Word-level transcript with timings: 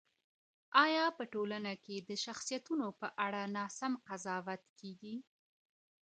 ایا 0.85 1.05
په 1.17 1.23
ټولنه 1.33 1.71
کي 1.83 1.95
د 2.09 2.11
شخصیتونو 2.25 2.87
په 2.99 3.07
اړه 3.25 3.41
ناسم 3.57 3.93
قضاوت 4.07 4.63
کېږي؟ 4.79 5.15